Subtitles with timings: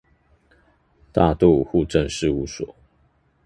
[1.11, 2.75] 大肚戶政事務所